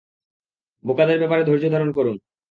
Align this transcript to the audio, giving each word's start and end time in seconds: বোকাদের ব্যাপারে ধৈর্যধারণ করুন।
বোকাদের 0.85 1.17
ব্যাপারে 1.19 1.43
ধৈর্যধারণ 1.43 1.89
করুন। 1.91 2.15